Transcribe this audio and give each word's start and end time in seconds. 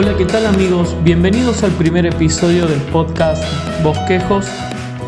Hola, 0.00 0.16
¿qué 0.16 0.26
tal 0.26 0.46
amigos? 0.46 0.96
Bienvenidos 1.02 1.64
al 1.64 1.72
primer 1.72 2.06
episodio 2.06 2.68
del 2.68 2.80
podcast 2.92 3.42
Bosquejos. 3.82 4.46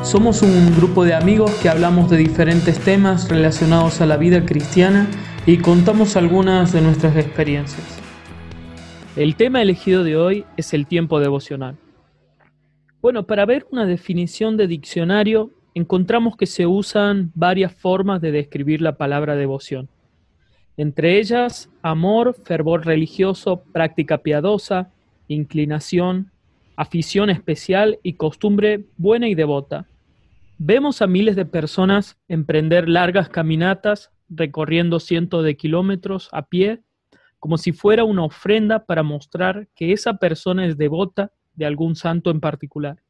Somos 0.02 0.42
un 0.42 0.74
grupo 0.74 1.04
de 1.04 1.14
amigos 1.14 1.52
que 1.62 1.68
hablamos 1.68 2.10
de 2.10 2.16
diferentes 2.16 2.80
temas 2.80 3.28
relacionados 3.28 4.00
a 4.00 4.06
la 4.06 4.16
vida 4.16 4.44
cristiana 4.44 5.06
y 5.46 5.58
contamos 5.58 6.16
algunas 6.16 6.72
de 6.72 6.80
nuestras 6.80 7.16
experiencias. 7.16 8.00
El 9.14 9.36
tema 9.36 9.62
elegido 9.62 10.02
de 10.02 10.16
hoy 10.16 10.44
es 10.56 10.74
el 10.74 10.88
tiempo 10.88 11.20
devocional. 11.20 11.76
Bueno, 13.00 13.28
para 13.28 13.46
ver 13.46 13.68
una 13.70 13.86
definición 13.86 14.56
de 14.56 14.66
diccionario, 14.66 15.52
encontramos 15.72 16.36
que 16.36 16.46
se 16.46 16.66
usan 16.66 17.30
varias 17.36 17.72
formas 17.72 18.20
de 18.20 18.32
describir 18.32 18.82
la 18.82 18.96
palabra 18.96 19.36
devoción. 19.36 19.88
Entre 20.76 21.18
ellas, 21.18 21.70
amor, 21.82 22.34
fervor 22.44 22.86
religioso, 22.86 23.62
práctica 23.72 24.18
piadosa, 24.18 24.90
inclinación, 25.28 26.30
afición 26.76 27.28
especial 27.30 27.98
y 28.02 28.14
costumbre 28.14 28.84
buena 28.96 29.28
y 29.28 29.34
devota. 29.34 29.86
Vemos 30.58 31.02
a 31.02 31.06
miles 31.06 31.36
de 31.36 31.44
personas 31.44 32.18
emprender 32.28 32.88
largas 32.88 33.28
caminatas 33.28 34.10
recorriendo 34.28 35.00
cientos 35.00 35.44
de 35.44 35.56
kilómetros 35.56 36.28
a 36.32 36.42
pie, 36.42 36.80
como 37.38 37.58
si 37.58 37.72
fuera 37.72 38.04
una 38.04 38.24
ofrenda 38.24 38.84
para 38.84 39.02
mostrar 39.02 39.68
que 39.74 39.92
esa 39.92 40.14
persona 40.14 40.66
es 40.66 40.78
devota 40.78 41.32
de 41.54 41.66
algún 41.66 41.96
santo 41.96 42.30
en 42.30 42.40
particular. 42.40 43.02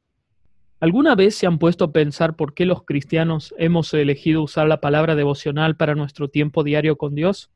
¿Alguna 0.80 1.14
vez 1.14 1.34
se 1.34 1.46
han 1.46 1.58
puesto 1.58 1.84
a 1.84 1.92
pensar 1.92 2.36
por 2.36 2.54
qué 2.54 2.64
los 2.64 2.84
cristianos 2.84 3.54
hemos 3.58 3.92
elegido 3.92 4.42
usar 4.42 4.66
la 4.66 4.80
palabra 4.80 5.14
devocional 5.14 5.76
para 5.76 5.94
nuestro 5.94 6.28
tiempo 6.28 6.64
diario 6.64 6.96
con 6.96 7.14
Dios? 7.14 7.50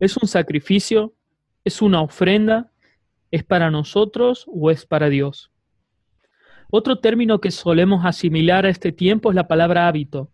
¿Es 0.00 0.16
un 0.16 0.28
sacrificio? 0.28 1.12
¿Es 1.64 1.82
una 1.82 2.00
ofrenda? 2.00 2.70
¿Es 3.32 3.42
para 3.42 3.70
nosotros 3.70 4.46
o 4.46 4.70
es 4.70 4.86
para 4.86 5.08
Dios? 5.08 5.50
Otro 6.70 7.00
término 7.00 7.40
que 7.40 7.50
solemos 7.50 8.04
asimilar 8.04 8.64
a 8.64 8.68
este 8.68 8.92
tiempo 8.92 9.30
es 9.30 9.34
la 9.34 9.48
palabra 9.48 9.88
hábito. 9.88 10.30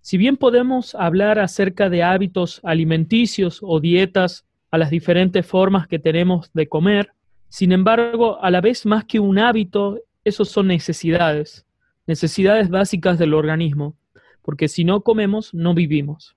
Si 0.00 0.16
bien 0.16 0.36
podemos 0.36 0.94
hablar 0.94 1.38
acerca 1.38 1.88
de 1.88 2.02
hábitos 2.02 2.60
alimenticios 2.64 3.60
o 3.62 3.78
dietas 3.78 4.44
a 4.70 4.78
las 4.78 4.90
diferentes 4.90 5.46
formas 5.46 5.86
que 5.86 5.98
tenemos 5.98 6.50
de 6.52 6.68
comer, 6.68 7.12
sin 7.48 7.72
embargo, 7.72 8.42
a 8.42 8.50
la 8.50 8.60
vez 8.60 8.86
más 8.86 9.04
que 9.04 9.20
un 9.20 9.38
hábito, 9.38 10.00
esos 10.24 10.48
son 10.48 10.66
necesidades, 10.66 11.66
necesidades 12.06 12.70
básicas 12.70 13.18
del 13.18 13.34
organismo, 13.34 13.96
porque 14.42 14.66
si 14.66 14.84
no 14.84 15.02
comemos, 15.02 15.54
no 15.54 15.74
vivimos. 15.74 16.36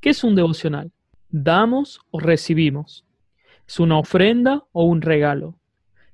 ¿Qué 0.00 0.10
es 0.10 0.22
un 0.24 0.34
devocional? 0.34 0.92
Damos 1.34 2.00
o 2.12 2.20
recibimos. 2.20 3.04
¿Es 3.66 3.80
una 3.80 3.98
ofrenda 3.98 4.62
o 4.70 4.84
un 4.84 5.02
regalo? 5.02 5.56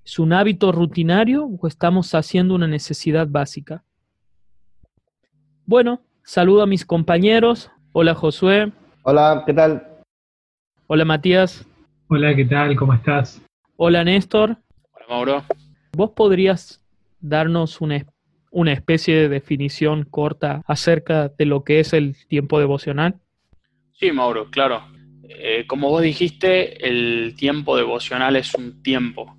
¿Es 0.02 0.18
un 0.18 0.32
hábito 0.32 0.72
rutinario 0.72 1.44
o 1.44 1.66
estamos 1.66 2.14
haciendo 2.14 2.54
una 2.54 2.66
necesidad 2.66 3.28
básica? 3.28 3.84
Bueno, 5.66 6.00
saludo 6.24 6.62
a 6.62 6.66
mis 6.66 6.86
compañeros. 6.86 7.70
Hola 7.92 8.14
Josué. 8.14 8.72
Hola, 9.02 9.42
¿qué 9.44 9.52
tal? 9.52 9.86
Hola 10.86 11.04
Matías. 11.04 11.66
Hola, 12.08 12.34
¿qué 12.34 12.46
tal? 12.46 12.74
¿Cómo 12.76 12.94
estás? 12.94 13.42
Hola 13.76 14.02
Néstor. 14.04 14.56
Hola 14.92 15.06
Mauro. 15.06 15.44
¿Vos 15.92 16.12
podrías 16.12 16.82
darnos 17.20 17.82
una, 17.82 18.06
una 18.50 18.72
especie 18.72 19.16
de 19.16 19.28
definición 19.28 20.04
corta 20.04 20.62
acerca 20.66 21.28
de 21.28 21.44
lo 21.44 21.62
que 21.62 21.80
es 21.80 21.92
el 21.92 22.16
tiempo 22.26 22.59
devocional? 22.59 23.20
Sí, 23.92 24.12
Mauro, 24.12 24.47
claro. 24.50 24.82
Eh, 25.32 25.64
como 25.68 25.91
vos 25.91 26.02
dijiste, 26.02 26.84
el 26.86 27.34
tiempo 27.36 27.76
devocional 27.76 28.34
es 28.34 28.52
un 28.54 28.82
tiempo. 28.82 29.36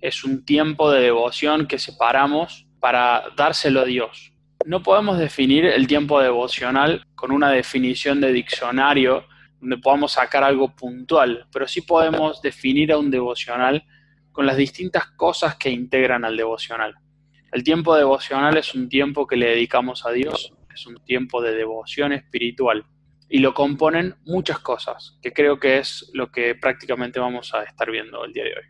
Es 0.00 0.22
un 0.22 0.44
tiempo 0.44 0.90
de 0.90 1.02
devoción 1.02 1.66
que 1.66 1.78
separamos 1.78 2.68
para 2.78 3.24
dárselo 3.36 3.80
a 3.80 3.84
Dios. 3.84 4.32
No 4.64 4.82
podemos 4.82 5.18
definir 5.18 5.64
el 5.64 5.88
tiempo 5.88 6.20
devocional 6.20 7.04
con 7.16 7.32
una 7.32 7.50
definición 7.50 8.20
de 8.20 8.32
diccionario 8.32 9.24
donde 9.60 9.78
podamos 9.78 10.12
sacar 10.12 10.44
algo 10.44 10.74
puntual, 10.76 11.46
pero 11.52 11.66
sí 11.66 11.82
podemos 11.82 12.40
definir 12.40 12.92
a 12.92 12.98
un 12.98 13.10
devocional 13.10 13.82
con 14.30 14.46
las 14.46 14.56
distintas 14.56 15.10
cosas 15.16 15.56
que 15.56 15.70
integran 15.70 16.24
al 16.24 16.36
devocional. 16.36 16.94
El 17.52 17.64
tiempo 17.64 17.96
devocional 17.96 18.56
es 18.56 18.74
un 18.76 18.88
tiempo 18.88 19.26
que 19.26 19.36
le 19.36 19.48
dedicamos 19.48 20.06
a 20.06 20.12
Dios, 20.12 20.52
es 20.72 20.86
un 20.86 21.02
tiempo 21.04 21.42
de 21.42 21.54
devoción 21.54 22.12
espiritual 22.12 22.86
y 23.32 23.38
lo 23.38 23.54
componen 23.54 24.16
muchas 24.24 24.58
cosas, 24.58 25.16
que 25.22 25.32
creo 25.32 25.60
que 25.60 25.78
es 25.78 26.10
lo 26.12 26.32
que 26.32 26.56
prácticamente 26.56 27.20
vamos 27.20 27.54
a 27.54 27.62
estar 27.62 27.88
viendo 27.88 28.24
el 28.24 28.32
día 28.32 28.42
de 28.42 28.50
hoy. 28.50 28.64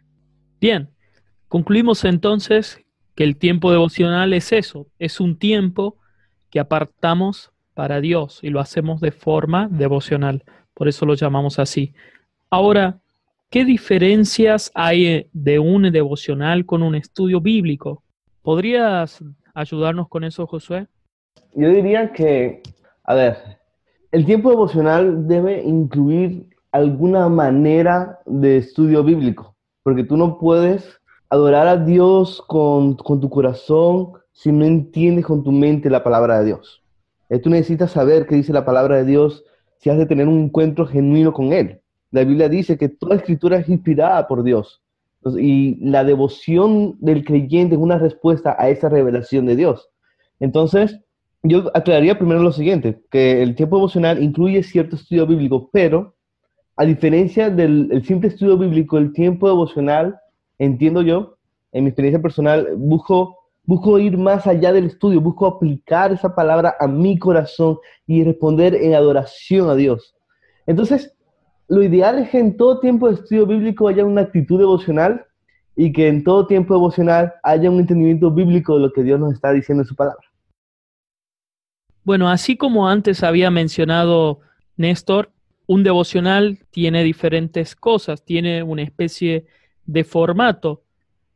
Bien, 0.61 0.91
concluimos 1.49 2.05
entonces 2.05 2.79
que 3.17 3.25
el 3.25 3.39
tiempo 3.39 3.73
devocional 3.73 4.35
es 4.35 4.53
eso, 4.53 4.87
es 4.99 5.19
un 5.19 5.39
tiempo 5.39 5.97
que 6.51 6.61
apartamos 6.61 7.51
para 7.73 8.03
Dios 8.03 8.41
y 8.43 8.51
lo 8.51 8.61
hacemos 8.61 9.01
de 9.01 9.13
forma 9.13 9.67
devocional, 9.71 10.45
por 10.75 10.89
eso 10.89 11.07
lo 11.07 11.15
llamamos 11.15 11.59
así. 11.59 11.95
Ahora, 12.51 13.01
¿qué 13.49 13.65
diferencias 13.65 14.71
hay 14.75 15.27
de 15.33 15.59
un 15.59 15.91
devocional 15.91 16.67
con 16.67 16.83
un 16.83 16.95
estudio 16.97 17.41
bíblico? 17.41 18.05
¿Podrías 18.43 19.25
ayudarnos 19.55 20.07
con 20.09 20.25
eso, 20.25 20.47
Josué? 20.47 20.87
Yo 21.55 21.71
diría 21.71 22.13
que, 22.13 22.61
a 23.05 23.15
ver, 23.15 23.60
el 24.13 24.27
tiempo 24.27 24.51
devocional 24.51 25.29
debe 25.29 25.63
incluir 25.63 26.49
alguna 26.73 27.29
manera 27.29 28.19
de 28.27 28.57
estudio 28.57 29.05
bíblico, 29.05 29.55
porque 29.83 30.05
tú 30.05 30.17
no 30.17 30.39
puedes 30.39 31.01
adorar 31.29 31.69
a 31.69 31.77
Dios 31.77 32.43
con, 32.49 32.97
tu 32.97 33.31
corazón 33.31 34.13
si 34.33 34.51
no 34.51 34.65
entiendes 34.65 35.25
con 35.25 35.45
tu 35.45 35.53
mente 35.53 35.91
la 35.91 36.03
palabra 36.03 36.41
de 36.41 36.47
Dios. 36.47 36.83
Eh, 37.29 37.39
tú 37.39 37.51
necesitas 37.51 37.93
saber 37.93 38.27
qué 38.27 38.35
dice 38.35 38.53
la 38.53 38.65
palabra 38.65 38.97
de 38.97 39.05
Dios 39.05 39.45
si 39.79 39.91
has 39.91 39.99
de 39.99 40.07
tener 40.07 40.27
un 40.27 40.41
encuentro 40.41 40.87
genuino 40.87 41.33
con 41.33 41.53
Él. 41.53 41.81
La 42.11 42.25
Biblia 42.25 42.49
dice 42.49 42.77
que 42.77 42.89
toda 42.89 43.15
escritura 43.15 43.59
es 43.59 43.69
inspirada 43.69 44.27
por 44.27 44.43
Dios. 44.43 44.83
y 45.39 45.77
la 45.85 46.03
devoción 46.03 46.97
del 46.99 47.25
creyente 47.25 47.75
es 47.75 47.81
una 47.81 47.99
respuesta 47.99 48.57
a 48.59 48.71
esa 48.71 48.89
revelación 48.89 49.45
de 49.47 49.55
Dios. 49.55 49.91
Entonces, 50.41 50.99
yo 51.43 51.71
aclararía 51.75 52.19
primero 52.19 52.43
lo 52.43 52.53
siguiente, 52.53 53.03
que 53.11 53.43
el 53.43 53.55
tiempo 53.55 53.79
emocional 53.79 54.23
incluye 54.23 54.63
cierto 54.63 54.97
estudio 54.97 55.27
bíblico, 55.27 55.71
pero 55.73 56.15
a 56.77 56.85
diferencia 56.85 57.51
del 57.51 58.03
simple 58.07 58.29
estudio 58.29 58.57
bíblico, 58.57 58.99
el 58.99 59.13
tiempo 59.13 59.49
devocional, 59.49 60.19
entiendo 60.59 61.03
yo, 61.03 61.37
en 61.73 61.85
mi 61.85 61.91
experiencia 61.91 62.21
personal, 62.21 62.69
busco, 62.77 63.37
busco 63.65 63.99
ir 63.99 64.17
más 64.17 64.47
allá 64.47 64.73
del 64.73 64.87
estudio, 64.87 65.21
busco 65.21 65.47
aplicar 65.47 66.13
esa 66.13 66.35
palabra 66.35 66.77
a 66.81 66.87
mi 66.87 67.19
corazón 67.19 67.79
y 68.07 68.25
responder 68.25 68.75
en 68.75 68.95
adoración 68.95 69.69
a 69.71 69.75
Dios. 69.75 70.15
Entonces, 70.67 71.15
lo 71.69 71.83
ideal 71.83 72.19
es 72.19 72.31
que 72.31 72.39
en 72.39 72.57
todo 72.57 72.81
tiempo 72.81 73.09
de 73.09 73.15
estudio 73.15 73.47
bíblico 73.47 73.89
haya 73.89 74.05
una 74.05 74.23
actitud 74.23 74.59
devocional 74.59 75.25
y 75.77 75.93
que 75.93 76.09
en 76.09 76.25
todo 76.25 76.47
tiempo 76.47 76.75
devocional 76.75 77.33
haya 77.43 77.71
un 77.71 77.79
entendimiento 77.81 78.31
bíblico 78.31 78.75
de 78.75 78.81
lo 78.81 78.93
que 78.93 79.03
Dios 79.03 79.21
nos 79.21 79.35
está 79.35 79.53
diciendo 79.53 79.83
en 79.83 79.89
su 79.89 79.95
palabra. 79.95 80.30
Bueno, 82.05 82.29
así 82.29 82.57
como 82.57 82.89
antes 82.89 83.23
había 83.23 83.51
mencionado 83.51 84.41
Néstor, 84.77 85.31
un 85.67 85.83
devocional 85.83 86.59
tiene 86.71 87.05
diferentes 87.05 87.77
cosas, 87.77 88.25
tiene 88.25 88.63
una 88.63 88.83
especie 88.83 89.47
de 89.87 90.05
formato, 90.05 90.83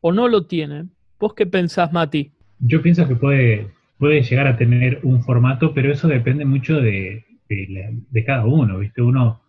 o 0.01 0.13
no 0.13 0.29
lo 0.29 0.47
tiene. 0.47 0.87
¿Vos 1.21 1.35
qué 1.35 1.47
pensás, 1.47 1.93
Mati? 1.93 2.33
Yo 2.59 2.83
pienso 2.83 3.07
que 3.07 3.17
puede, 3.17 3.69
puede 3.99 4.23
llegar 4.23 4.47
a 4.47 4.57
tener 4.57 5.01
un 5.03 5.23
formato, 5.23 5.73
pero 5.73 5.93
eso 5.93 6.09
depende 6.09 6.45
mucho 6.45 6.81
de, 6.81 7.25
de 7.49 8.25
cada 8.25 8.45
uno, 8.45 8.79
¿viste? 8.79 9.03
Uno 9.03 9.41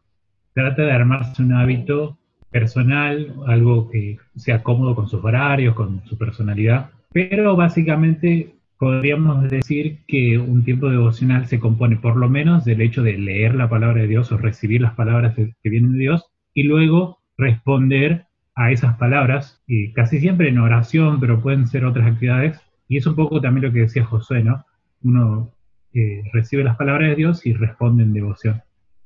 trata 0.53 0.83
de 0.83 0.91
armarse 0.91 1.41
un 1.41 1.53
hábito 1.53 2.17
personal, 2.49 3.33
algo 3.47 3.89
que 3.89 4.17
sea 4.35 4.63
cómodo 4.63 4.95
con 4.95 5.09
sus 5.09 5.23
horarios, 5.23 5.75
con 5.75 6.05
su 6.05 6.17
personalidad, 6.17 6.91
pero 7.11 7.55
básicamente 7.55 8.54
podríamos 8.77 9.49
decir 9.49 9.99
que 10.07 10.37
un 10.37 10.63
tiempo 10.63 10.89
devocional 10.89 11.47
se 11.47 11.59
compone 11.59 11.97
por 11.97 12.17
lo 12.17 12.29
menos 12.29 12.65
del 12.65 12.81
hecho 12.81 13.03
de 13.03 13.17
leer 13.17 13.55
la 13.55 13.69
palabra 13.69 14.01
de 14.01 14.07
Dios 14.07 14.31
o 14.31 14.37
recibir 14.37 14.81
las 14.81 14.95
palabras 14.95 15.35
que 15.35 15.69
vienen 15.69 15.93
de 15.93 15.99
Dios 15.99 16.25
y 16.53 16.63
luego 16.63 17.19
responder 17.37 18.25
a 18.55 18.71
esas 18.71 18.97
palabras, 18.97 19.61
y 19.67 19.91
casi 19.91 20.19
siempre 20.19 20.47
en 20.47 20.59
oración, 20.59 21.19
pero 21.19 21.41
pueden 21.41 21.67
ser 21.67 21.85
otras 21.85 22.07
actividades. 22.07 22.59
Y 22.87 22.97
es 22.97 23.05
un 23.05 23.15
poco 23.15 23.41
también 23.41 23.65
lo 23.65 23.73
que 23.73 23.81
decía 23.81 24.05
Josué, 24.05 24.43
¿no? 24.43 24.65
Uno 25.03 25.51
eh, 25.93 26.23
recibe 26.31 26.63
las 26.63 26.77
palabras 26.77 27.09
de 27.09 27.15
Dios 27.15 27.45
y 27.45 27.53
responde 27.53 28.03
en 28.03 28.13
devoción. 28.13 28.61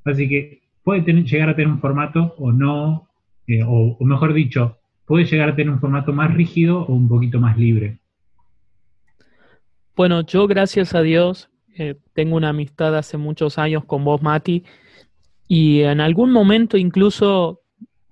Así 0.05 0.29
que 0.29 0.61
puede 0.83 1.01
llegar 1.01 1.49
a 1.49 1.55
tener 1.55 1.71
un 1.71 1.79
formato 1.79 2.35
o 2.37 2.51
no, 2.51 3.07
eh, 3.47 3.63
o 3.65 3.97
mejor 4.01 4.33
dicho, 4.33 4.77
puede 5.05 5.25
llegar 5.25 5.49
a 5.49 5.55
tener 5.55 5.73
un 5.73 5.79
formato 5.79 6.13
más 6.13 6.31
rígido 6.33 6.81
o 6.81 6.93
un 6.93 7.09
poquito 7.09 7.39
más 7.39 7.57
libre. 7.57 7.97
Bueno, 9.99 10.21
yo 10.21 10.47
gracias 10.47 10.95
a 10.95 11.01
Dios 11.01 11.49
eh, 11.77 11.95
tengo 12.13 12.37
una 12.37 12.51
amistad 12.51 12.97
hace 12.97 13.17
muchos 13.17 13.57
años 13.57 13.83
con 13.83 14.05
vos, 14.05 14.21
Mati, 14.21 14.63
y 15.45 15.81
en 15.81 15.99
algún 15.99 16.31
momento 16.31 16.77
incluso 16.77 17.59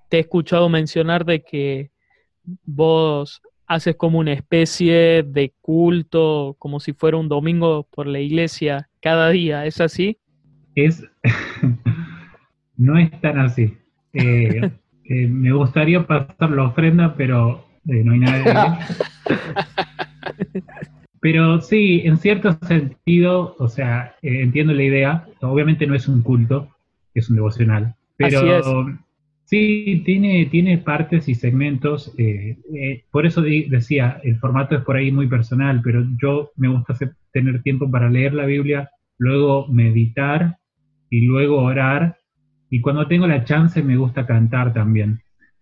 te 0.09 0.17
he 0.17 0.19
escuchado 0.19 0.67
mencionar 0.67 1.23
de 1.23 1.43
que 1.43 1.91
vos 2.65 3.41
haces 3.67 3.95
como 3.95 4.19
una 4.19 4.33
especie 4.33 5.23
de 5.23 5.53
culto, 5.61 6.57
como 6.59 6.81
si 6.81 6.91
fuera 6.91 7.15
un 7.15 7.29
domingo 7.29 7.87
por 7.89 8.05
la 8.05 8.19
iglesia 8.19 8.89
cada 9.01 9.29
día, 9.29 9.65
¿es 9.65 9.79
así? 9.79 10.17
Es, 10.75 11.05
no 12.75 12.97
es 12.97 13.11
tan 13.21 13.39
así. 13.39 13.77
Eh, 14.11 14.71
eh, 15.05 15.27
me 15.29 15.53
gustaría 15.53 16.05
pasar 16.05 16.49
la 16.49 16.63
ofrenda, 16.63 17.15
pero 17.15 17.65
eh, 17.87 18.03
no 18.03 18.11
hay 18.11 18.19
nada. 18.19 18.77
pero 21.29 21.59
sí, 21.59 22.03
en 22.05 22.15
cierto 22.15 22.57
sentido, 22.65 23.57
o 23.59 23.67
sea, 23.67 24.15
entiendo 24.21 24.71
la 24.71 24.83
idea. 24.83 25.25
Obviamente 25.41 25.85
no 25.85 25.93
es 25.93 26.07
un 26.07 26.21
culto, 26.21 26.69
es 27.13 27.29
un 27.29 27.35
devocional. 27.35 27.95
Pero 28.15 28.85
Sí, 29.43 30.03
tiene, 30.05 30.45
tiene 30.45 30.77
partes 30.77 31.27
y 31.27 31.35
segmentos. 31.35 32.13
Eh, 32.17 32.57
eh, 32.73 33.03
por 33.11 33.25
eso 33.25 33.41
decía, 33.41 34.21
el 34.23 34.39
formato 34.39 34.77
es 34.77 34.83
por 34.83 34.95
ahí 34.95 35.11
muy 35.11 35.27
personal, 35.27 35.81
pero 35.83 36.05
yo 36.21 36.51
me 36.55 36.69
gusta 36.69 36.95
tener 37.33 37.61
tiempo 37.61 37.91
para 37.91 38.09
leer 38.09 38.33
la 38.33 38.45
Biblia, 38.45 38.89
luego 39.17 39.67
meditar 39.67 40.57
y 41.09 41.25
luego 41.25 41.57
orar. 41.61 42.19
Y 42.69 42.79
cuando 42.79 43.05
tengo 43.05 43.27
la 43.27 43.43
chance 43.43 43.83
me 43.83 43.97
gusta 43.97 44.25
cantar 44.25 44.71
también. 44.71 45.19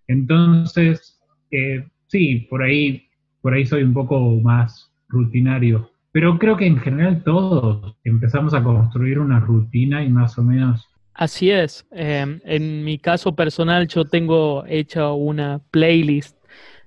Entonces, 0.07 1.19
eh, 1.49 1.87
sí, 2.05 2.45
por 2.51 2.61
ahí, 2.61 3.07
por 3.41 3.55
ahí 3.55 3.65
soy 3.65 3.81
un 3.81 3.93
poco 3.93 4.19
más 4.41 4.91
rutinario. 5.15 5.89
Pero 6.11 6.37
creo 6.37 6.55
que 6.55 6.67
en 6.67 6.77
general 6.77 7.23
todos 7.23 7.95
empezamos 8.03 8.53
a 8.53 8.63
construir 8.63 9.19
una 9.19 9.39
rutina 9.39 10.03
y 10.03 10.09
más 10.09 10.37
o 10.37 10.43
menos 10.43 10.87
Así 11.15 11.49
es. 11.49 11.85
Em, 11.91 12.41
en 12.43 12.83
mi 12.83 12.99
caso 12.99 13.35
personal, 13.35 13.87
yo 13.87 14.03
tengo 14.03 14.65
hecha 14.67 15.13
una 15.13 15.61
playlist 15.71 16.37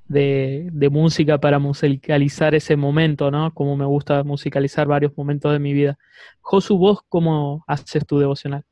de, 0.07 0.71
música 0.93 1.39
para 1.39 1.59
musicalizar 1.59 2.55
ese 2.55 2.77
momento, 2.77 3.31
¿no? 3.31 3.53
Como 3.55 3.75
me 3.75 3.87
gusta 3.87 4.23
musicalizar 4.25 4.87
varios 4.87 5.17
momentos 5.17 5.51
de 5.51 5.59
mi 5.59 5.73
vida. 5.73 5.99
Josu, 6.43 6.77
¿vos 6.77 7.01
cómo 7.09 7.65
haces 7.67 8.07
tu 8.07 8.19
devocional? 8.19 8.65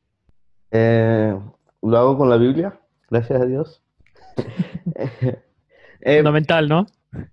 Eh, 0.70 1.34
lo 1.82 1.98
hago 1.98 2.18
con 2.18 2.28
la 2.28 2.36
Biblia, 2.36 2.78
gracias 3.10 3.40
a 3.40 3.46
Dios. 3.46 3.82
Eh, 6.02 6.18
Fundamental, 6.18 6.68
¿no? 6.68 6.86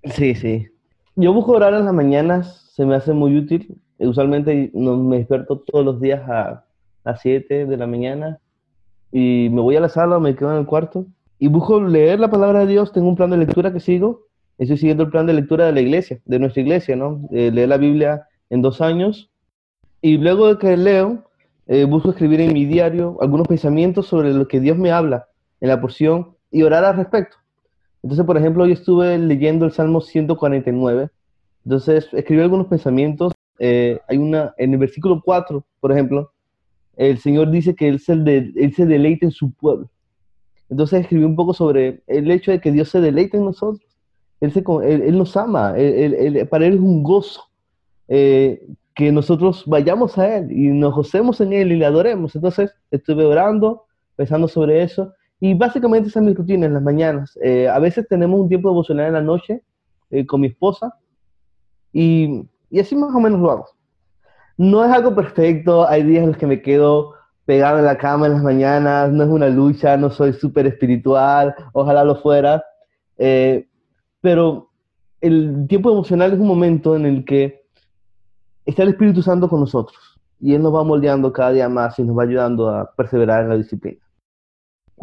Sí, 0.04 0.34
sí. 0.34 0.68
Yo 1.16 1.34
busco 1.34 1.54
orar 1.54 1.74
en 1.74 1.86
las 1.86 1.94
mañanas, 1.94 2.72
se 2.74 2.86
me 2.86 2.96
hace 2.96 3.14
muy 3.14 3.38
útil. 3.38 3.80
Usualmente 4.00 4.72
me 4.74 5.18
despierto 5.18 5.60
todos 5.60 5.86
los 5.86 6.02
días 6.02 6.28
a 6.30 6.66
a 7.04 7.16
7 7.16 7.66
de 7.66 7.78
la 7.78 7.88
mañana 7.88 8.40
y 9.12 9.50
me 9.52 9.62
voy 9.62 9.76
a 9.76 9.82
la 9.82 9.90
sala, 9.90 10.20
me 10.20 10.36
quedo 10.36 10.52
en 10.52 10.60
el 10.60 10.66
cuarto 10.66 11.06
y 11.40 11.48
busco 11.48 11.82
leer 11.82 12.20
la 12.20 12.30
palabra 12.30 12.60
de 12.62 12.68
Dios. 12.68 12.92
Tengo 12.92 13.10
un 13.10 13.16
plan 13.16 13.30
de 13.30 13.38
lectura 13.38 13.74
que 13.74 13.80
sigo. 13.80 14.28
Estoy 14.58 14.78
siguiendo 14.78 15.04
el 15.04 15.10
plan 15.10 15.26
de 15.26 15.34
lectura 15.34 15.66
de 15.66 15.74
la 15.74 15.82
iglesia, 15.82 16.22
de 16.26 16.40
nuestra 16.40 16.62
iglesia, 16.62 16.96
¿no? 16.96 17.28
leer 17.32 17.68
la 17.68 17.78
Biblia 17.78 18.28
en 18.50 18.62
dos 18.62 18.82
años. 18.82 19.32
Y 20.02 20.18
luego 20.18 20.48
de 20.48 20.58
que 20.58 20.78
leo, 20.78 21.24
eh, 21.68 21.86
busco 21.86 22.12
escribir 22.12 22.42
en 22.42 22.54
mi 22.54 22.66
diario 22.66 23.18
algunos 23.22 23.48
pensamientos 23.48 24.08
sobre 24.08 24.34
lo 24.34 24.48
que 24.48 24.60
Dios 24.60 24.78
me 24.78 24.92
habla 24.92 25.28
en 25.62 25.70
la 25.70 25.80
porción 25.82 26.36
y 26.52 26.64
orar 26.64 26.86
al 26.86 26.98
respecto. 26.98 27.38
Entonces, 28.04 28.26
por 28.26 28.38
ejemplo, 28.38 28.66
hoy 28.66 28.74
estuve 28.74 29.18
leyendo 29.18 29.66
el 29.66 29.72
Salmo 29.72 30.02
149. 30.02 31.10
Entonces, 31.64 32.10
escribí 32.12 32.42
algunos 32.42 32.68
pensamientos. 32.68 33.34
Eh, 33.60 34.00
hay 34.10 34.18
una, 34.18 34.54
en 34.58 34.74
el 34.74 34.80
versículo 34.80 35.22
4, 35.24 35.64
por 35.80 35.92
ejemplo, 35.92 36.32
el 36.98 37.18
Señor 37.18 37.50
dice 37.50 37.76
que 37.76 37.88
él 37.88 38.00
se, 38.00 38.14
él 38.14 38.74
se 38.76 38.86
deleita 38.86 39.26
en 39.26 39.32
su 39.32 39.52
pueblo. 39.52 39.90
Entonces 40.70 41.02
escribí 41.02 41.24
un 41.24 41.36
poco 41.36 41.54
sobre 41.54 42.02
el 42.08 42.30
hecho 42.30 42.52
de 42.52 42.60
que 42.60 42.72
Dios 42.72 42.90
se 42.90 43.00
deleita 43.00 43.38
en 43.38 43.46
nosotros. 43.46 43.88
Él, 44.42 44.52
se, 44.52 44.64
él, 44.84 45.18
nos 45.18 45.38
ama, 45.38 45.74
para 46.50 46.66
Él 46.66 46.74
es 46.74 46.80
un 46.80 47.04
gozo 47.04 47.44
eh, 48.08 48.66
que 48.94 49.12
nosotros 49.12 49.64
vayamos 49.66 50.18
a 50.18 50.38
Él 50.38 50.52
y 50.52 50.68
nos 50.68 50.94
gocemos 50.94 51.40
en 51.42 51.54
Él 51.54 51.72
y 51.72 51.78
le 51.78 51.86
adoremos. 51.86 52.36
Entonces 52.36 52.74
estuve 52.92 53.24
orando, 53.24 53.86
pensando 54.16 54.48
sobre 54.48 54.84
eso 54.84 55.14
y 55.46 55.56
básicamente 55.56 56.08
esa 56.08 56.22
es 56.22 56.26
mi 56.26 56.34
rutina 56.34 56.68
en 56.68 56.74
las 56.74 56.82
mañanas. 56.82 57.38
Eh, 57.44 57.68
a 57.68 57.78
veces 57.78 58.08
tenemos 58.08 58.40
un 58.40 58.48
tiempo 58.48 58.70
devocional 58.70 59.08
en 59.08 59.14
la 59.14 59.22
noche 59.22 59.62
eh, 60.10 60.26
con 60.26 60.40
mi 60.40 60.48
esposa 60.48 60.98
y, 61.92 62.48
así 62.80 62.96
más 62.96 63.14
o 63.14 63.20
menos 63.20 63.42
lo 63.42 63.52
hago. 63.52 63.66
No 64.56 64.86
es 64.86 64.90
algo 64.90 65.14
perfecto, 65.14 65.86
hay 65.86 66.04
días 66.04 66.24
en 66.24 66.30
los 66.30 66.38
que 66.38 66.48
me 66.48 66.62
quedo 66.62 67.16
pegado 67.44 67.78
en 67.80 67.84
la 67.84 67.98
cama 67.98 68.28
en 68.28 68.34
las 68.36 68.42
mañanas, 68.42 69.12
no 69.12 69.22
es 69.22 69.30
una 69.30 69.50
lucha, 69.50 69.98
no 69.98 70.10
soy 70.10 70.32
súper 70.32 70.66
espiritual, 70.66 71.54
ojalá 71.74 72.06
lo 72.06 72.16
fuera, 72.16 72.64
eh, 73.18 73.68
pero 74.22 74.70
el 75.20 75.68
tiempo 75.68 75.92
emocional 75.92 76.32
es 76.32 76.40
un 76.40 76.48
momento 76.48 76.96
en 76.96 77.06
el 77.06 77.26
que 77.26 77.66
está 78.66 78.84
el 78.84 78.90
Espíritu 78.92 79.22
Santo 79.22 79.50
con 79.50 79.60
nosotros 79.60 80.22
y 80.40 80.54
Él 80.54 80.64
nos 80.64 80.74
va 80.74 80.86
moldeando 80.86 81.34
cada 81.34 81.52
día 81.52 81.68
más 81.68 82.00
y 82.00 82.04
nos 82.04 82.18
va 82.18 82.24
ayudando 82.24 82.70
a 82.70 82.90
perseverar 82.96 83.44
en 83.44 83.50
la 83.50 83.58
disciplina. 83.58 84.00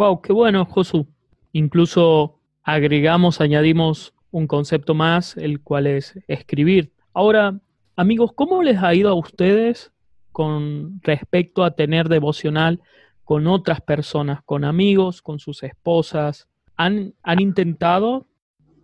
Wow, 0.00 0.22
qué 0.22 0.32
bueno, 0.32 0.64
Josu. 0.64 1.06
Incluso 1.52 2.40
agregamos, 2.62 3.42
añadimos 3.42 4.14
un 4.30 4.46
concepto 4.46 4.94
más, 4.94 5.36
el 5.36 5.60
cual 5.60 5.86
es 5.86 6.18
escribir. 6.26 6.94
Ahora, 7.12 7.60
Amigos, 8.00 8.30
¿cómo 8.34 8.62
les 8.62 8.82
ha 8.82 8.94
ido 8.94 9.10
a 9.10 9.14
ustedes 9.14 9.92
con 10.32 11.02
respecto 11.02 11.64
a 11.64 11.72
tener 11.72 12.08
devocional 12.08 12.80
con 13.24 13.46
otras 13.46 13.82
personas, 13.82 14.40
con 14.46 14.64
amigos, 14.64 15.20
con 15.20 15.38
sus 15.38 15.62
esposas? 15.62 16.48
¿Han, 16.78 17.12
intentado? 17.36 18.26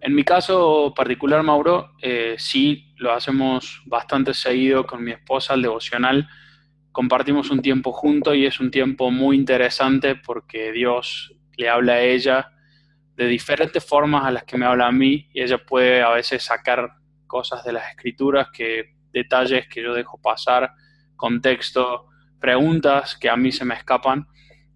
En 0.02 0.14
mi 0.14 0.22
caso 0.22 0.92
particular, 0.94 1.42
Mauro, 1.42 1.92
eh, 2.02 2.34
sí, 2.36 2.92
lo 2.98 3.10
hacemos 3.10 3.80
bastante 3.86 4.34
seguido 4.34 4.86
con 4.86 5.02
mi 5.02 5.12
esposa, 5.12 5.54
el 5.54 5.62
devocional. 5.62 6.28
Compartimos 6.96 7.50
un 7.50 7.60
tiempo 7.60 7.92
juntos 7.92 8.34
y 8.36 8.46
es 8.46 8.58
un 8.58 8.70
tiempo 8.70 9.10
muy 9.10 9.36
interesante 9.36 10.14
porque 10.16 10.72
Dios 10.72 11.30
le 11.58 11.68
habla 11.68 11.92
a 11.92 12.00
ella 12.00 12.52
de 13.16 13.26
diferentes 13.26 13.84
formas 13.84 14.24
a 14.24 14.30
las 14.30 14.44
que 14.44 14.56
me 14.56 14.64
habla 14.64 14.86
a 14.86 14.92
mí 14.92 15.28
y 15.34 15.42
ella 15.42 15.58
puede 15.58 16.00
a 16.00 16.08
veces 16.08 16.42
sacar 16.42 16.94
cosas 17.26 17.62
de 17.64 17.74
las 17.74 17.90
escrituras 17.90 18.48
que 18.50 18.94
detalles 19.12 19.68
que 19.68 19.82
yo 19.82 19.92
dejo 19.92 20.18
pasar, 20.22 20.70
contexto, 21.16 22.06
preguntas 22.40 23.14
que 23.14 23.28
a 23.28 23.36
mí 23.36 23.52
se 23.52 23.66
me 23.66 23.74
escapan. 23.74 24.26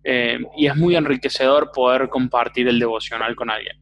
Eh, 0.05 0.41
y 0.59 0.67
es 0.67 0.77
muy 0.77 0.97
enriquecedor 0.97 1.71
poder 1.73 2.11
compartir 2.11 2.69
el 2.69 2.79
devocional 2.79 3.35
con 3.35 3.49
alguien. 3.49 3.79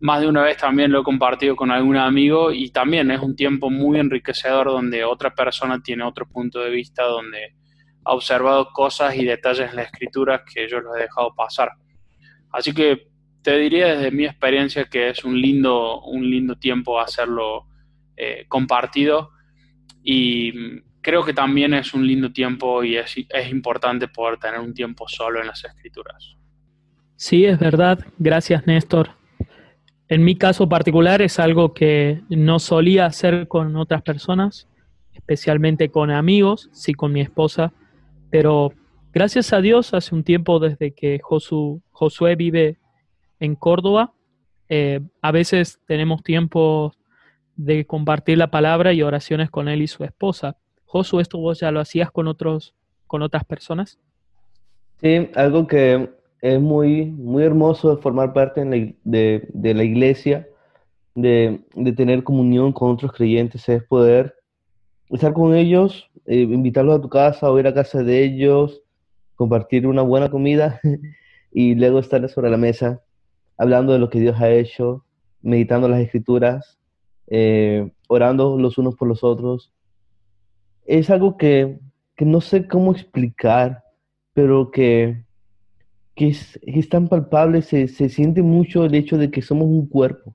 Más 0.00 0.20
de 0.20 0.26
una 0.26 0.42
vez 0.42 0.56
también 0.56 0.90
lo 0.90 1.02
he 1.02 1.04
compartido 1.04 1.54
con 1.54 1.70
algún 1.70 1.96
amigo 1.96 2.50
y 2.50 2.70
también 2.70 3.12
es 3.12 3.20
un 3.20 3.36
tiempo 3.36 3.70
muy 3.70 4.00
enriquecedor 4.00 4.66
donde 4.66 5.04
otra 5.04 5.32
persona 5.32 5.80
tiene 5.80 6.02
otro 6.02 6.26
punto 6.26 6.58
de 6.58 6.70
vista, 6.70 7.04
donde 7.04 7.54
ha 8.08 8.14
observado 8.14 8.70
cosas 8.72 9.14
y 9.16 9.24
detalles 9.26 9.68
en 9.68 9.76
la 9.76 9.82
escritura 9.82 10.42
que 10.42 10.66
yo 10.66 10.80
los 10.80 10.96
he 10.96 11.02
dejado 11.02 11.34
pasar. 11.34 11.72
Así 12.50 12.72
que 12.72 13.08
te 13.42 13.58
diría 13.58 13.96
desde 13.96 14.10
mi 14.10 14.24
experiencia 14.24 14.86
que 14.86 15.10
es 15.10 15.24
un 15.24 15.38
lindo, 15.38 16.00
un 16.00 16.28
lindo 16.28 16.56
tiempo 16.56 16.98
hacerlo 16.98 17.66
eh, 18.16 18.46
compartido 18.48 19.30
y 20.02 20.80
creo 21.02 21.22
que 21.22 21.34
también 21.34 21.74
es 21.74 21.92
un 21.92 22.06
lindo 22.06 22.32
tiempo 22.32 22.82
y 22.82 22.96
es, 22.96 23.14
importante 23.50 24.08
poder 24.08 24.38
tener 24.38 24.60
un 24.60 24.72
tiempo 24.72 25.06
solo 25.06 25.42
en 25.42 25.46
las 25.46 25.62
escrituras. 25.62 26.34
Sí, 27.16 27.44
es 27.44 27.58
verdad. 27.58 27.98
Gracias, 28.18 28.66
Néstor. 28.66 29.10
En 30.08 30.24
mi 30.24 30.36
caso 30.36 30.66
particular 30.66 31.20
es 31.20 31.38
algo 31.38 31.74
que 31.74 32.22
no 32.30 32.58
solía 32.58 33.04
hacer 33.04 33.48
con 33.48 33.76
otras 33.76 34.00
personas, 34.00 34.66
especialmente 35.12 35.90
con 35.90 36.10
amigos, 36.10 36.70
sí 36.72 36.94
con 36.94 37.12
mi 37.12 37.20
esposa, 37.20 37.74
pero 38.30 38.72
gracias 39.12 39.52
a 39.52 39.60
Dios 39.60 39.94
hace 39.94 40.14
un 40.14 40.24
tiempo 40.24 40.58
desde 40.58 40.92
que 40.92 41.20
Josué 41.22 42.36
vive 42.36 42.78
en 43.40 43.54
Córdoba, 43.54 44.12
eh, 44.68 45.00
a 45.22 45.32
veces 45.32 45.80
tenemos 45.86 46.22
tiempo 46.22 46.92
de 47.56 47.86
compartir 47.86 48.38
la 48.38 48.50
palabra 48.50 48.92
y 48.92 49.02
oraciones 49.02 49.50
con 49.50 49.68
él 49.68 49.82
y 49.82 49.88
su 49.88 50.04
esposa. 50.04 50.56
Josu, 50.84 51.20
¿esto 51.20 51.38
vos 51.38 51.60
ya 51.60 51.70
lo 51.70 51.80
hacías 51.80 52.10
con 52.10 52.28
otros, 52.28 52.74
con 53.06 53.22
otras 53.22 53.44
personas? 53.44 53.98
Sí, 55.00 55.28
algo 55.34 55.66
que 55.66 56.08
es 56.40 56.60
muy, 56.60 57.06
muy 57.06 57.42
hermoso 57.42 57.94
de 57.94 58.02
formar 58.02 58.32
parte 58.32 58.64
de, 58.64 59.74
la 59.74 59.84
iglesia, 59.84 60.48
de, 61.14 61.60
tener 61.96 62.22
comunión 62.22 62.72
con 62.72 62.92
otros 62.92 63.12
creyentes, 63.12 63.68
es 63.68 63.82
poder 63.82 64.37
estar 65.10 65.32
con 65.32 65.54
ellos, 65.54 66.10
eh, 66.26 66.42
invitarlos 66.42 66.98
a 66.98 67.02
tu 67.02 67.08
casa 67.08 67.50
o 67.50 67.58
ir 67.58 67.66
a 67.66 67.74
casa 67.74 68.02
de 68.02 68.24
ellos, 68.24 68.82
compartir 69.34 69.86
una 69.86 70.02
buena 70.02 70.30
comida 70.30 70.80
y 71.52 71.74
luego 71.74 71.98
estar 71.98 72.28
sobre 72.28 72.50
la 72.50 72.56
mesa 72.56 73.02
hablando 73.56 73.92
de 73.92 73.98
lo 73.98 74.10
que 74.10 74.20
Dios 74.20 74.40
ha 74.40 74.50
hecho, 74.50 75.04
meditando 75.42 75.88
las 75.88 76.00
escrituras 76.00 76.78
eh, 77.30 77.90
orando 78.08 78.56
los 78.58 78.78
unos 78.78 78.96
por 78.96 79.06
los 79.08 79.22
otros. 79.22 79.70
Es 80.86 81.10
algo 81.10 81.36
que, 81.36 81.78
no 82.18 82.40
sé 82.40 82.66
cómo 82.66 82.92
explicar, 82.92 83.84
pero 84.32 84.70
que, 84.70 85.24
que 86.14 86.28
es, 86.28 86.58
es 86.62 86.88
tan 86.88 87.08
palpable, 87.08 87.62
se, 87.62 87.86
se 87.88 88.08
siente 88.08 88.42
mucho 88.42 88.84
el 88.84 88.94
hecho 88.94 89.18
de 89.18 89.30
que 89.30 89.42
somos 89.42 89.66
un 89.66 89.86
cuerpo 89.86 90.34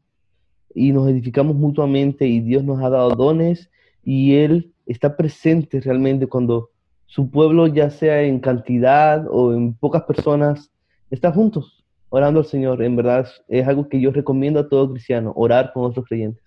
y 0.75 0.92
nos 0.92 1.10
edificamos 1.10 1.56
mutuamente 1.56 2.27
y 2.27 2.39
Dios 2.39 2.63
nos 2.63 2.82
ha 2.84 2.89
dado 2.89 3.15
dones 3.15 3.70
y 4.03 4.36
Él 4.36 4.74
está 4.86 5.15
presente 5.15 5.79
realmente 5.81 6.27
cuando 6.27 6.69
su 7.05 7.29
pueblo, 7.29 7.67
ya 7.67 7.89
sea 7.89 8.22
en 8.24 8.39
cantidad 8.39 9.25
o 9.29 9.53
en 9.53 9.74
pocas 9.74 10.03
personas, 10.03 10.72
está 11.10 11.31
juntos 11.31 11.83
orando 12.10 12.41
al 12.41 12.45
Señor. 12.45 12.83
En 12.83 12.95
verdad 12.95 13.27
es 13.48 13.67
algo 13.67 13.89
que 13.89 14.00
yo 14.00 14.12
recomiendo 14.12 14.60
a 14.60 14.69
todo 14.69 14.91
cristiano, 14.91 15.33
orar 15.36 15.72
con 15.74 15.86
otros 15.86 16.05
creyentes. 16.07 16.43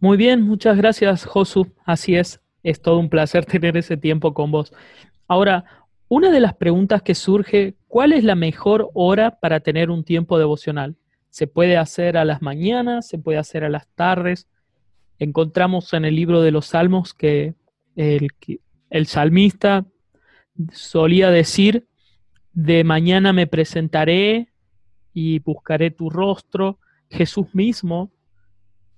Muy 0.00 0.16
bien, 0.16 0.42
muchas 0.42 0.76
gracias 0.76 1.24
Josu. 1.24 1.68
Así 1.84 2.16
es, 2.16 2.40
es 2.62 2.82
todo 2.82 2.98
un 2.98 3.08
placer 3.08 3.44
tener 3.46 3.76
ese 3.76 3.96
tiempo 3.96 4.34
con 4.34 4.50
vos. 4.50 4.72
Ahora, 5.28 5.64
una 6.08 6.30
de 6.30 6.40
las 6.40 6.54
preguntas 6.54 7.02
que 7.02 7.14
surge, 7.14 7.74
¿cuál 7.88 8.12
es 8.12 8.24
la 8.24 8.34
mejor 8.34 8.90
hora 8.94 9.38
para 9.40 9.60
tener 9.60 9.90
un 9.90 10.04
tiempo 10.04 10.38
devocional? 10.38 10.96
Se 11.30 11.46
puede 11.46 11.76
hacer 11.76 12.16
a 12.16 12.24
las 12.24 12.42
mañanas, 12.42 13.08
se 13.08 13.18
puede 13.18 13.38
hacer 13.38 13.64
a 13.64 13.68
las 13.68 13.88
tardes. 13.94 14.48
Encontramos 15.18 15.92
en 15.92 16.04
el 16.04 16.14
libro 16.14 16.42
de 16.42 16.50
los 16.50 16.66
Salmos 16.66 17.14
que 17.14 17.54
el, 17.94 18.28
el 18.90 19.06
salmista 19.06 19.86
solía 20.72 21.30
decir, 21.30 21.86
de 22.52 22.84
mañana 22.84 23.32
me 23.32 23.46
presentaré 23.46 24.48
y 25.12 25.38
buscaré 25.40 25.90
tu 25.90 26.10
rostro. 26.10 26.78
Jesús 27.10 27.46
mismo, 27.54 28.10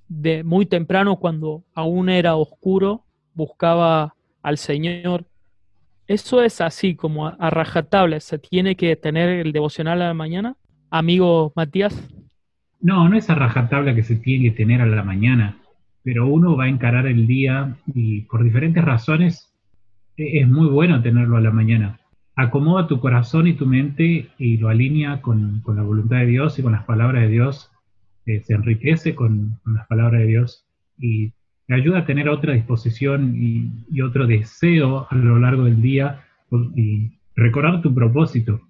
de 0.09 0.43
muy 0.43 0.67
temprano, 0.67 1.17
cuando 1.17 1.65
aún 1.75 2.09
era 2.09 2.37
oscuro, 2.37 3.05
buscaba 3.35 4.15
al 4.43 4.59
Señor. 4.59 5.27
Eso 6.07 6.43
es 6.43 6.61
así, 6.61 6.95
como 6.95 7.27
a, 7.27 7.51
rajatabla. 7.51 8.21
¿Se 8.21 8.39
tiene 8.39 8.77
que 8.77 8.97
tener 8.97 9.29
el 9.29 9.53
devocional 9.53 10.01
a 10.01 10.09
la 10.09 10.15
mañana? 10.15 10.57
Amigo 10.91 11.53
Matías. 11.55 11.95
No, 12.81 13.09
no 13.09 13.17
es 13.17 13.29
a 13.29 13.35
rajatabla 13.35 13.95
que 13.95 14.03
se 14.03 14.17
tiene 14.17 14.45
que 14.45 14.57
tener 14.57 14.81
a 14.81 14.87
la 14.87 15.03
mañana, 15.03 15.58
pero 16.09 16.27
uno 16.27 16.57
va 16.57 16.65
a 16.65 16.69
encarar 16.69 17.07
el 17.07 17.27
día 17.27 17.77
y 17.95 18.23
por 18.23 18.43
diferentes 18.43 18.83
razones 18.83 19.53
e, 20.17 20.41
es 20.41 20.49
muy 20.49 20.67
bueno 20.67 21.03
tenerlo 21.03 21.37
a 21.37 21.43
la 21.43 21.51
mañana. 21.51 22.01
Acomoda 22.35 22.87
tu 22.87 22.99
corazón 22.99 23.47
y 23.47 23.53
tu 23.53 23.67
mente 23.67 24.31
y 24.39 24.57
lo 24.57 24.71
alinea 24.71 25.21
con, 25.21 25.63
la 25.67 25.83
voluntad 25.83 26.21
de 26.21 26.27
Dios 26.29 26.59
y 26.59 26.63
con 26.63 26.73
las 26.73 26.85
palabras 26.85 27.25
de 27.25 27.29
Dios. 27.29 27.71
Eh, 28.25 28.41
se 28.43 28.55
enriquece 28.55 29.15
con, 29.15 29.61
las 29.67 29.87
palabras 29.87 30.23
de 30.23 30.29
Dios 30.29 30.67
y 30.97 31.35
te 31.67 31.75
ayuda 31.75 31.99
a 31.99 32.07
tener 32.07 32.31
otra 32.31 32.55
disposición 32.55 33.35
y, 33.37 33.71
y 33.91 34.01
otro 34.01 34.27
deseo 34.27 35.07
a 35.11 35.15
lo 35.15 35.39
largo 35.39 35.65
del 35.65 35.83
día 35.83 36.23
y 36.75 37.19
recordar 37.37 37.83
tu 37.83 37.95
propósito. 37.95 38.63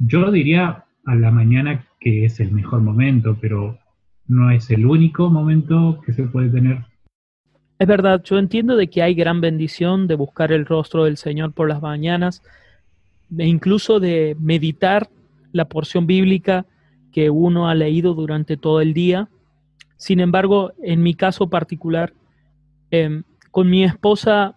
Yo 0.00 0.32
diría 0.32 0.84
a 1.04 1.14
la 1.14 1.30
mañana 1.30 1.84
que 2.00 2.24
es 2.24 2.40
el 2.40 2.50
mejor 2.50 2.80
momento, 2.80 3.38
pero 3.40 3.78
no 4.28 4.50
es 4.50 4.70
el 4.70 4.86
único 4.86 5.30
momento 5.30 6.00
que 6.04 6.12
se 6.12 6.24
puede 6.24 6.50
tener. 6.50 6.84
Es 7.78 7.86
verdad, 7.86 8.22
yo 8.24 8.38
entiendo 8.38 8.76
de 8.76 8.88
que 8.88 9.02
hay 9.02 9.14
gran 9.14 9.40
bendición 9.40 10.06
de 10.06 10.14
buscar 10.14 10.50
el 10.52 10.64
rostro 10.64 11.04
del 11.04 11.16
Señor 11.16 11.52
por 11.52 11.68
las 11.68 11.82
mañanas, 11.82 12.42
e 13.36 13.46
incluso 13.46 14.00
de 14.00 14.36
meditar 14.40 15.08
la 15.52 15.66
porción 15.66 16.06
bíblica 16.06 16.64
que 17.12 17.28
uno 17.30 17.68
ha 17.68 17.74
leído 17.74 18.14
durante 18.14 18.56
todo 18.56 18.80
el 18.80 18.94
día. 18.94 19.28
Sin 19.96 20.20
embargo, 20.20 20.72
en 20.82 21.02
mi 21.02 21.14
caso 21.14 21.48
particular, 21.48 22.12
em, 22.90 23.24
con 23.50 23.68
mi 23.68 23.84
esposa 23.84 24.54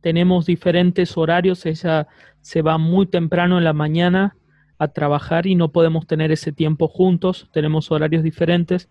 tenemos 0.00 0.46
diferentes 0.46 1.16
horarios. 1.16 1.64
Ella 1.64 2.08
se 2.40 2.62
va 2.62 2.76
muy 2.76 3.06
temprano 3.06 3.58
en 3.58 3.64
la 3.64 3.72
mañana 3.72 4.36
a 4.82 4.88
trabajar 4.88 5.46
y 5.46 5.54
no 5.54 5.70
podemos 5.70 6.06
tener 6.06 6.32
ese 6.32 6.52
tiempo 6.52 6.88
juntos, 6.88 7.48
tenemos 7.52 7.90
horarios 7.90 8.22
diferentes. 8.22 8.88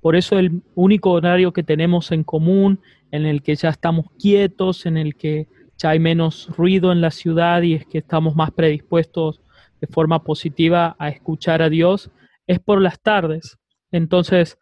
Por 0.00 0.14
eso 0.14 0.38
el 0.38 0.62
único 0.74 1.10
horario 1.10 1.52
que 1.52 1.62
tenemos 1.62 2.12
en 2.12 2.22
común, 2.22 2.80
en 3.10 3.26
el 3.26 3.42
que 3.42 3.56
ya 3.56 3.70
estamos 3.70 4.06
quietos, 4.18 4.86
en 4.86 4.96
el 4.96 5.16
que 5.16 5.48
ya 5.78 5.90
hay 5.90 5.98
menos 5.98 6.48
ruido 6.56 6.92
en 6.92 7.00
la 7.00 7.10
ciudad 7.10 7.62
y 7.62 7.74
es 7.74 7.86
que 7.86 7.98
estamos 7.98 8.36
más 8.36 8.52
predispuestos 8.52 9.42
de 9.80 9.86
forma 9.88 10.22
positiva 10.22 10.96
a 10.98 11.08
escuchar 11.08 11.60
a 11.60 11.68
Dios, 11.68 12.10
es 12.46 12.60
por 12.60 12.80
las 12.80 13.00
tardes. 13.00 13.58
Entonces, 13.90 14.58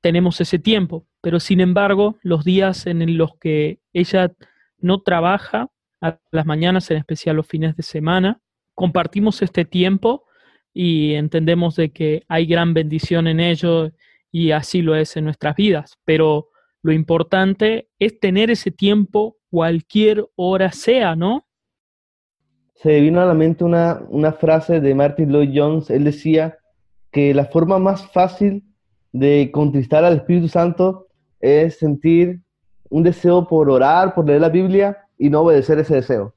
tenemos 0.00 0.40
ese 0.40 0.58
tiempo, 0.58 1.06
pero 1.20 1.38
sin 1.38 1.60
embargo, 1.60 2.18
los 2.22 2.44
días 2.44 2.86
en 2.86 3.16
los 3.16 3.36
que 3.36 3.78
ella 3.92 4.32
no 4.78 5.00
trabaja, 5.00 5.68
a 6.00 6.18
las 6.30 6.44
mañanas, 6.44 6.90
en 6.90 6.98
especial 6.98 7.36
los 7.36 7.46
fines 7.46 7.76
de 7.76 7.82
semana, 7.82 8.40
compartimos 8.74 9.42
este 9.42 9.64
tiempo 9.64 10.24
y 10.72 11.14
entendemos 11.14 11.76
de 11.76 11.90
que 11.90 12.24
hay 12.28 12.46
gran 12.46 12.74
bendición 12.74 13.26
en 13.26 13.40
ello 13.40 13.92
y 14.30 14.50
así 14.50 14.82
lo 14.82 14.96
es 14.96 15.16
en 15.16 15.24
nuestras 15.24 15.54
vidas, 15.54 15.98
pero 16.04 16.48
lo 16.82 16.92
importante 16.92 17.88
es 17.98 18.18
tener 18.18 18.50
ese 18.50 18.70
tiempo 18.70 19.36
cualquier 19.48 20.26
hora 20.34 20.72
sea, 20.72 21.14
¿no? 21.14 21.46
Se 22.74 23.00
vino 23.00 23.20
a 23.20 23.26
la 23.26 23.34
mente 23.34 23.64
una, 23.64 24.02
una 24.08 24.32
frase 24.32 24.80
de 24.80 24.94
Martin 24.94 25.30
Lloyd 25.30 25.52
Jones, 25.54 25.90
él 25.90 26.04
decía 26.04 26.58
que 27.12 27.32
la 27.32 27.44
forma 27.44 27.78
más 27.78 28.10
fácil 28.10 28.64
de 29.12 29.50
contristar 29.52 30.04
al 30.04 30.16
Espíritu 30.16 30.48
Santo 30.48 31.06
es 31.38 31.78
sentir 31.78 32.40
un 32.90 33.04
deseo 33.04 33.46
por 33.46 33.70
orar, 33.70 34.14
por 34.14 34.26
leer 34.26 34.40
la 34.40 34.48
Biblia 34.48 34.98
y 35.16 35.30
no 35.30 35.42
obedecer 35.42 35.78
ese 35.78 35.94
deseo. 35.94 36.34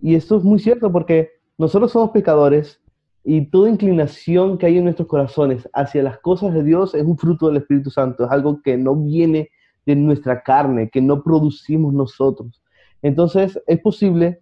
Y 0.00 0.14
esto 0.14 0.38
es 0.38 0.44
muy 0.44 0.60
cierto 0.60 0.90
porque 0.92 1.39
nosotros 1.60 1.92
somos 1.92 2.12
pecadores 2.12 2.80
y 3.22 3.50
toda 3.50 3.68
inclinación 3.68 4.56
que 4.56 4.64
hay 4.64 4.78
en 4.78 4.84
nuestros 4.84 5.06
corazones 5.06 5.68
hacia 5.74 6.02
las 6.02 6.18
cosas 6.20 6.54
de 6.54 6.62
Dios 6.62 6.94
es 6.94 7.04
un 7.04 7.18
fruto 7.18 7.48
del 7.48 7.58
Espíritu 7.58 7.90
Santo, 7.90 8.24
es 8.24 8.30
algo 8.30 8.62
que 8.62 8.78
no 8.78 8.96
viene 8.96 9.50
de 9.84 9.94
nuestra 9.94 10.42
carne, 10.42 10.88
que 10.88 11.02
no 11.02 11.22
producimos 11.22 11.92
nosotros. 11.92 12.62
Entonces 13.02 13.60
es 13.66 13.78
posible 13.78 14.40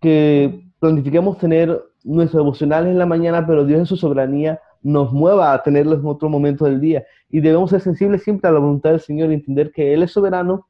que 0.00 0.66
planifiquemos 0.78 1.36
tener 1.36 1.78
nuestros 2.04 2.42
devocionales 2.42 2.90
en 2.90 2.98
la 3.00 3.04
mañana, 3.04 3.46
pero 3.46 3.66
Dios 3.66 3.80
en 3.80 3.86
su 3.86 3.98
soberanía 3.98 4.58
nos 4.82 5.12
mueva 5.12 5.52
a 5.52 5.62
tenerlos 5.62 6.00
en 6.00 6.06
otro 6.06 6.30
momento 6.30 6.64
del 6.64 6.80
día. 6.80 7.04
Y 7.28 7.40
debemos 7.40 7.68
ser 7.68 7.82
sensibles 7.82 8.22
siempre 8.22 8.48
a 8.48 8.52
la 8.52 8.60
voluntad 8.60 8.92
del 8.92 9.00
Señor 9.00 9.30
y 9.30 9.34
entender 9.34 9.72
que 9.72 9.92
Él 9.92 10.02
es 10.02 10.12
soberano, 10.12 10.66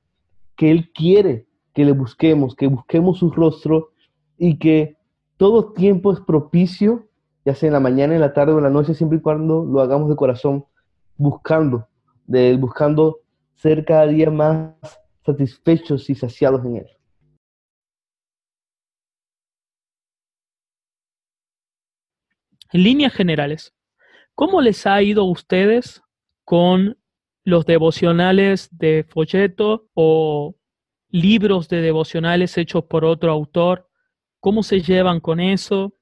que 0.56 0.68
Él 0.72 0.90
quiere 0.92 1.46
que 1.72 1.84
le 1.84 1.92
busquemos, 1.92 2.56
que 2.56 2.66
busquemos 2.66 3.18
su 3.18 3.30
rostro 3.30 3.90
y 4.36 4.58
que 4.58 4.95
todo 5.36 5.72
tiempo 5.72 6.12
es 6.12 6.20
propicio, 6.20 7.08
ya 7.44 7.54
sea 7.54 7.68
en 7.68 7.74
la 7.74 7.80
mañana, 7.80 8.14
en 8.14 8.20
la 8.20 8.32
tarde 8.32 8.52
o 8.52 8.58
en 8.58 8.64
la 8.64 8.70
noche, 8.70 8.94
siempre 8.94 9.18
y 9.18 9.20
cuando 9.20 9.64
lo 9.64 9.80
hagamos 9.80 10.08
de 10.08 10.16
corazón, 10.16 10.64
buscando 11.16 11.88
de 12.26 12.56
buscando 12.56 13.20
ser 13.54 13.84
cada 13.84 14.06
día 14.06 14.30
más 14.30 14.74
satisfechos 15.24 16.10
y 16.10 16.14
saciados 16.14 16.64
en 16.64 16.76
Él. 16.76 16.86
En 22.72 22.82
líneas 22.82 23.12
generales, 23.12 23.74
¿cómo 24.34 24.60
les 24.60 24.86
ha 24.86 25.00
ido 25.02 25.22
a 25.22 25.30
ustedes 25.30 26.02
con 26.44 26.98
los 27.44 27.64
devocionales 27.64 28.68
de 28.72 29.06
folleto 29.08 29.88
o 29.94 30.56
libros 31.10 31.68
de 31.68 31.80
devocionales 31.80 32.58
hechos 32.58 32.84
por 32.84 33.04
otro 33.04 33.30
autor 33.30 33.85
¿Cómo 34.46 34.62
se 34.62 34.80
llevan 34.80 35.18
con 35.18 35.40
eso? 35.40 35.92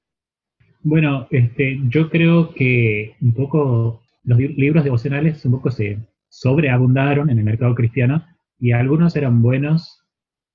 Bueno, 0.83 1.25
este, 1.31 1.79
yo 1.89 2.11
creo 2.11 2.53
que 2.53 3.15
un 3.19 3.33
poco 3.33 4.03
los 4.23 4.37
libros 4.37 4.83
devocionales 4.83 5.43
un 5.45 5.53
poco 5.53 5.71
se 5.71 5.97
sobreabundaron 6.29 7.31
en 7.31 7.39
el 7.39 7.43
mercado 7.43 7.73
cristiano 7.73 8.23
y 8.59 8.71
algunos 8.71 9.15
eran 9.15 9.41
buenos, 9.41 9.99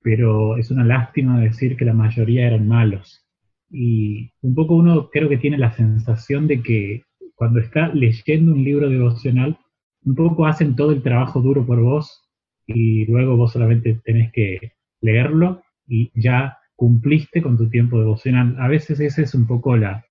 pero 0.01 0.55
es 0.55 0.71
una 0.71 0.85
lástima 0.85 1.41
decir 1.41 1.75
que 1.75 1.83
la 1.83 1.91
mayoría 1.91 2.47
eran 2.47 2.65
malos. 2.65 3.27
Y 3.69 4.31
un 4.41 4.55
poco 4.55 4.75
uno 4.75 5.09
creo 5.09 5.27
que 5.27 5.37
tiene 5.37 5.57
la 5.57 5.73
sensación 5.73 6.47
de 6.47 6.61
que 6.63 7.03
cuando 7.35 7.59
está 7.59 7.89
leyendo 7.89 8.53
un 8.53 8.63
libro 8.63 8.87
devocional, 8.87 9.57
un 10.05 10.15
poco 10.15 10.45
hacen 10.45 10.77
todo 10.77 10.93
el 10.93 11.03
trabajo 11.03 11.41
duro 11.41 11.65
por 11.65 11.81
vos 11.81 12.23
y 12.67 13.05
luego 13.07 13.35
vos 13.35 13.51
solamente 13.51 13.99
tenés 14.05 14.31
que 14.31 14.75
leerlo 15.01 15.61
y 15.85 16.09
ya 16.15 16.57
cumpliste 16.81 17.43
con 17.43 17.59
tu 17.59 17.69
tiempo 17.69 17.99
devocional. 17.99 18.55
A 18.57 18.67
veces 18.67 18.99
esa 18.99 19.21
es 19.21 19.35
un 19.35 19.45
poco 19.45 19.77
la, 19.77 20.03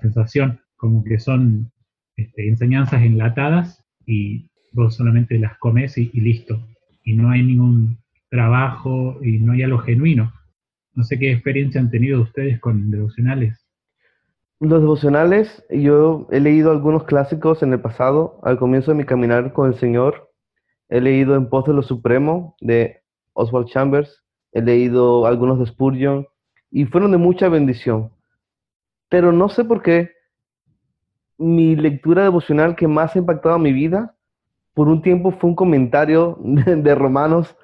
sensación, 0.00 0.60
como 0.76 1.02
que 1.02 1.18
son 1.18 1.72
este, 2.16 2.48
enseñanzas 2.48 3.02
enlatadas 3.02 3.84
y 4.06 4.48
vos 4.70 4.94
solamente 4.94 5.36
las 5.40 5.58
comes 5.58 5.98
y, 5.98 6.08
listo. 6.12 6.64
Y 7.02 7.14
no 7.14 7.30
hay 7.30 7.42
ningún 7.42 7.98
trabajo 8.30 9.18
y 9.20 9.40
no 9.40 9.50
hay 9.52 9.64
algo 9.64 9.78
genuino. 9.78 10.32
No 10.94 11.02
sé 11.02 11.18
qué 11.18 11.32
experiencia 11.32 11.80
han 11.80 11.90
tenido 11.90 12.22
ustedes 12.22 12.60
con 12.60 12.92
devocionales. 12.92 13.66
Los 14.60 14.80
devocionales, 14.80 15.64
yo 15.70 16.28
he 16.30 16.38
leído 16.38 16.70
algunos 16.70 17.02
clásicos 17.02 17.64
en 17.64 17.72
el 17.72 17.80
pasado, 17.80 18.38
al 18.44 18.58
comienzo 18.58 18.92
de 18.92 18.98
mi 18.98 19.04
caminar 19.04 19.52
con 19.52 19.72
el 19.72 19.74
Señor. 19.74 20.30
He 20.88 21.00
leído 21.00 21.34
En 21.34 21.48
pos 21.48 21.64
de 21.64 21.72
lo 21.72 21.82
supremo 21.82 22.54
de 22.60 23.02
Oswald 23.32 23.66
Chambers, 23.66 24.21
he 24.52 24.62
leído 24.62 25.26
algunos 25.26 25.58
de 25.58 25.66
Spurgeon 25.66 26.26
y 26.70 26.84
fueron 26.86 27.10
de 27.12 27.18
mucha 27.18 27.48
bendición. 27.48 28.10
pero 29.08 29.30
no 29.30 29.48
sé 29.50 29.64
por 29.64 29.82
qué 29.82 30.10
mi 31.36 31.76
lectura 31.76 32.22
devocional 32.22 32.76
que 32.76 32.88
más 32.88 33.14
ha 33.14 33.18
impactado 33.18 33.58
mi 33.58 33.72
vida, 33.72 34.14
por 34.74 34.88
un 34.88 35.02
tiempo 35.02 35.32
fue 35.32 35.50
un 35.50 35.56
comentario 35.56 36.38
de, 36.40 36.94
Romanos. 36.94 37.54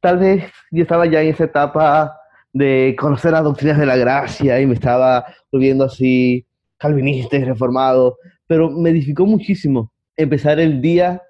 Tal 0.00 0.18
vez 0.18 0.44
yo 0.70 0.82
estaba 0.82 1.06
ya 1.06 1.22
en 1.22 1.28
esa 1.28 1.44
etapa 1.44 2.16
de 2.52 2.94
conocer 2.98 3.32
las 3.32 3.44
doctrinas 3.44 3.78
de 3.78 3.86
la 3.86 3.96
gracia 3.96 4.60
y 4.60 4.66
me 4.66 4.74
estaba 4.74 5.24
volviendo 5.50 5.84
así 5.84 6.46
calvinista 6.76 7.36
y 7.36 7.44
reformado, 7.44 8.18
pero 8.46 8.70
me 8.70 8.90
edificó 8.90 9.24
muchísimo 9.24 9.92
empezar 10.16 10.60
el 10.60 10.80
día 10.80 11.22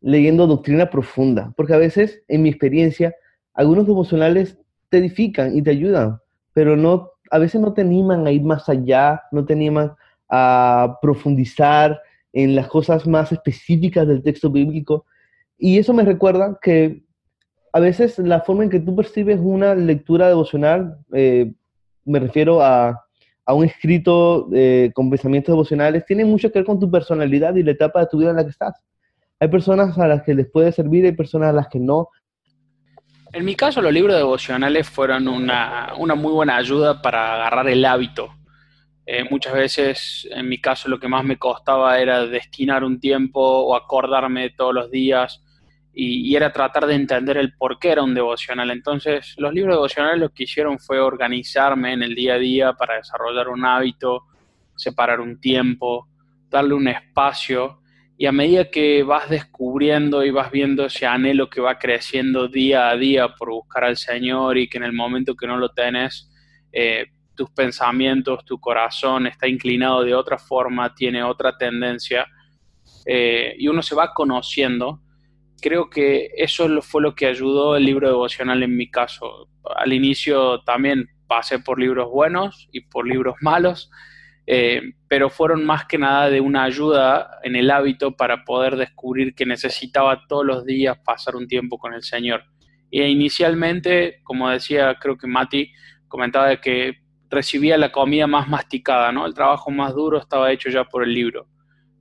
leyendo 0.00 0.46
doctrina 0.46 0.90
profunda, 0.90 1.52
porque 1.56 1.74
a 1.74 1.78
veces, 1.78 2.22
en 2.28 2.42
mi 2.42 2.48
experiencia, 2.48 3.14
algunos 3.54 3.86
devocionales 3.86 4.58
te 4.88 4.98
edifican 4.98 5.56
y 5.56 5.62
te 5.62 5.70
ayudan, 5.70 6.18
pero 6.52 6.76
no, 6.76 7.10
a 7.30 7.38
veces 7.38 7.60
no 7.60 7.72
te 7.72 7.82
animan 7.82 8.26
a 8.26 8.30
ir 8.30 8.42
más 8.42 8.68
allá, 8.68 9.22
no 9.32 9.44
te 9.44 9.54
animan 9.54 9.92
a 10.28 10.98
profundizar 11.00 12.00
en 12.32 12.54
las 12.54 12.68
cosas 12.68 13.06
más 13.06 13.32
específicas 13.32 14.06
del 14.08 14.22
texto 14.22 14.50
bíblico. 14.50 15.04
Y 15.58 15.78
eso 15.78 15.92
me 15.92 16.04
recuerda 16.04 16.58
que 16.60 17.02
a 17.72 17.80
veces 17.80 18.18
la 18.18 18.40
forma 18.40 18.64
en 18.64 18.70
que 18.70 18.80
tú 18.80 18.96
percibes 18.96 19.38
una 19.40 19.74
lectura 19.74 20.28
devocional, 20.28 20.98
eh, 21.12 21.52
me 22.04 22.18
refiero 22.18 22.62
a, 22.62 23.04
a 23.44 23.54
un 23.54 23.64
escrito 23.64 24.48
eh, 24.52 24.90
con 24.94 25.10
pensamientos 25.10 25.52
devocionales, 25.52 26.06
tiene 26.06 26.24
mucho 26.24 26.50
que 26.50 26.58
ver 26.58 26.66
con 26.66 26.78
tu 26.78 26.90
personalidad 26.90 27.54
y 27.54 27.62
la 27.62 27.72
etapa 27.72 28.00
de 28.00 28.06
tu 28.06 28.18
vida 28.18 28.30
en 28.30 28.36
la 28.36 28.44
que 28.44 28.50
estás. 28.50 28.82
Hay 29.40 29.48
personas 29.48 29.98
a 29.98 30.06
las 30.06 30.22
que 30.22 30.34
les 30.34 30.48
puede 30.48 30.70
servir, 30.72 31.04
hay 31.04 31.12
personas 31.12 31.50
a 31.50 31.52
las 31.52 31.68
que 31.68 31.80
no. 31.80 32.08
En 33.32 33.46
mi 33.46 33.54
caso, 33.54 33.80
los 33.80 33.92
libros 33.92 34.16
devocionales 34.16 34.88
fueron 34.88 35.26
una, 35.26 35.94
una 35.96 36.14
muy 36.14 36.32
buena 36.32 36.56
ayuda 36.56 37.00
para 37.00 37.34
agarrar 37.34 37.68
el 37.68 37.84
hábito. 37.84 38.34
Eh, 39.06 39.24
muchas 39.28 39.54
veces, 39.54 40.28
en 40.30 40.48
mi 40.48 40.60
caso, 40.60 40.88
lo 40.88 41.00
que 41.00 41.08
más 41.08 41.24
me 41.24 41.38
costaba 41.38 41.98
era 41.98 42.26
destinar 42.26 42.84
un 42.84 43.00
tiempo 43.00 43.40
o 43.40 43.74
acordarme 43.74 44.50
todos 44.50 44.74
los 44.74 44.90
días 44.90 45.42
y, 45.94 46.34
era 46.36 46.52
tratar 46.52 46.86
de 46.86 46.94
entender 46.94 47.36
el 47.36 47.54
por 47.54 47.78
qué 47.78 47.90
era 47.90 48.02
un 48.02 48.14
devocional. 48.14 48.70
Entonces, 48.70 49.34
los 49.38 49.52
libros 49.52 49.76
devocionales 49.76 50.20
lo 50.20 50.30
que 50.30 50.44
hicieron 50.44 50.78
fue 50.78 51.00
organizarme 51.00 51.92
en 51.92 52.02
el 52.02 52.14
día 52.14 52.34
a 52.34 52.38
día 52.38 52.72
para 52.74 52.96
desarrollar 52.96 53.48
un 53.48 53.64
hábito, 53.64 54.24
separar 54.76 55.20
un 55.20 55.40
tiempo, 55.40 56.08
darle 56.48 56.74
un 56.74 56.88
espacio 56.88 57.81
y 58.22 58.26
a 58.26 58.30
medida 58.30 58.70
que 58.70 59.02
vas 59.02 59.28
descubriendo 59.28 60.24
y 60.24 60.30
vas 60.30 60.52
viendo 60.52 60.86
ese 60.86 61.06
anhelo 61.06 61.50
que 61.50 61.60
va 61.60 61.80
creciendo 61.80 62.46
día 62.46 62.88
a 62.88 62.96
día 62.96 63.34
por 63.36 63.50
buscar 63.50 63.82
al 63.82 63.96
Señor 63.96 64.58
y 64.58 64.68
que 64.68 64.78
en 64.78 64.84
el 64.84 64.92
momento 64.92 65.34
que 65.34 65.48
no 65.48 65.56
lo 65.56 65.70
tenés, 65.70 66.30
eh, 66.72 67.06
tus 67.34 67.50
pensamientos, 67.50 68.44
tu 68.44 68.60
corazón 68.60 69.26
está 69.26 69.48
inclinado 69.48 70.04
de 70.04 70.14
otra 70.14 70.38
forma, 70.38 70.94
tiene 70.94 71.24
otra 71.24 71.58
tendencia, 71.58 72.24
eh, 73.06 73.56
y 73.58 73.66
uno 73.66 73.82
se 73.82 73.96
va 73.96 74.14
conociendo, 74.14 75.02
creo 75.60 75.90
que 75.90 76.30
eso 76.36 76.80
fue 76.80 77.02
lo 77.02 77.16
que 77.16 77.26
ayudó 77.26 77.74
el 77.74 77.84
libro 77.84 78.06
devocional 78.06 78.62
en 78.62 78.76
mi 78.76 78.88
caso. 78.88 79.48
Al 79.74 79.92
inicio 79.92 80.62
también 80.62 81.08
pasé 81.26 81.58
por 81.58 81.80
libros 81.80 82.08
buenos 82.08 82.68
y 82.70 82.82
por 82.82 83.04
libros 83.04 83.34
malos, 83.40 83.90
eh, 84.46 84.82
pero 85.08 85.30
fueron 85.30 85.64
más 85.64 85.86
que 85.86 85.98
nada 85.98 86.30
de 86.30 86.40
una 86.40 86.64
ayuda 86.64 87.38
en 87.42 87.56
el 87.56 87.70
hábito 87.70 88.16
para 88.16 88.44
poder 88.44 88.76
descubrir 88.76 89.34
que 89.34 89.46
necesitaba 89.46 90.26
todos 90.28 90.44
los 90.44 90.64
días 90.64 90.98
pasar 91.04 91.36
un 91.36 91.46
tiempo 91.46 91.78
con 91.78 91.94
el 91.94 92.02
Señor. 92.02 92.44
Y 92.90 93.02
inicialmente, 93.02 94.20
como 94.24 94.50
decía, 94.50 94.96
creo 95.00 95.16
que 95.16 95.26
Mati 95.26 95.72
comentaba 96.08 96.60
que 96.60 96.98
recibía 97.30 97.78
la 97.78 97.90
comida 97.92 98.26
más 98.26 98.48
masticada, 98.48 99.12
¿no? 99.12 99.26
El 99.26 99.34
trabajo 99.34 99.70
más 99.70 99.94
duro 99.94 100.18
estaba 100.18 100.52
hecho 100.52 100.68
ya 100.68 100.84
por 100.84 101.02
el 101.02 101.14
libro 101.14 101.48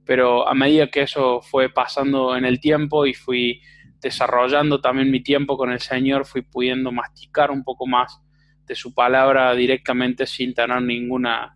pero 0.06 0.48
a 0.48 0.54
medida 0.54 0.88
que 0.88 1.04
eso 1.04 1.42
fue 1.42 1.70
pasando 1.70 2.36
en 2.36 2.46
el 2.46 2.60
tiempo 2.60 3.06
y 3.06 3.14
fui 3.14 3.62
desarrollando 4.02 4.82
también 4.82 5.12
mi 5.12 5.22
tiempo 5.22 5.56
con 5.58 5.72
el 5.72 5.80
Señor, 5.80 6.26
fui 6.26 6.42
pudiendo 6.42 6.92
masticar 6.92 7.52
un 7.52 7.64
poco 7.64 7.88
más 7.88 8.20
de 8.66 8.76
su 8.76 8.94
palabra 8.94 9.54
directamente 9.54 10.26
sin 10.26 10.54
tener 10.54 10.82
ninguna, 10.82 11.56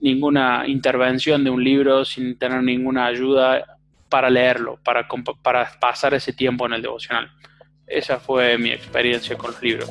ninguna 0.00 0.64
intervención 0.66 1.44
de 1.44 1.50
un 1.50 1.62
libro, 1.62 2.04
sin 2.04 2.36
tener 2.38 2.62
ninguna 2.62 3.06
ayuda 3.06 3.64
para 4.08 4.30
leerlo, 4.30 4.78
para, 4.84 5.06
para 5.42 5.68
pasar 5.80 6.14
ese 6.14 6.32
tiempo 6.32 6.66
en 6.66 6.74
el 6.74 6.82
devocional. 6.82 7.30
Esa 7.86 8.18
fue 8.18 8.56
mi 8.58 8.70
experiencia 8.70 9.36
con 9.36 9.52
los 9.52 9.62
libros. 9.62 9.90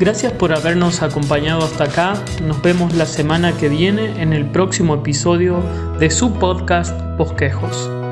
Gracias 0.00 0.32
por 0.32 0.52
habernos 0.52 1.02
acompañado 1.02 1.64
hasta 1.64 1.84
acá. 1.84 2.14
Nos 2.42 2.60
vemos 2.62 2.94
la 2.94 3.06
semana 3.06 3.56
que 3.56 3.68
viene 3.68 4.20
en 4.20 4.32
el 4.32 4.44
próximo 4.44 4.96
episodio 4.96 5.62
de 6.00 6.10
su 6.10 6.36
podcast 6.38 7.00
Bosquejos. 7.16 8.03